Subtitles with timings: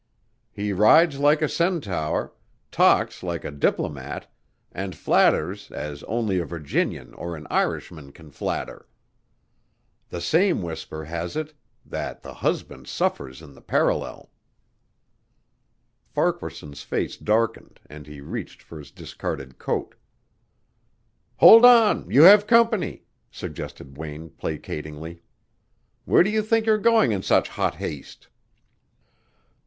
[0.51, 2.33] He rides like a centaur,
[2.71, 4.25] talks like a diplomat
[4.71, 8.87] and flatters as only a Virginian or an Irishman can flatter.
[10.09, 11.53] The same whisper has it
[11.85, 14.31] that the husband suffers in the parallel."
[16.07, 19.93] Farquaharson's face darkened and he reached for his discarded coat.
[21.35, 25.21] "Hold on; you have company," suggested Wayne placatingly.
[26.05, 28.29] "Where do you think you're going in such hot haste?"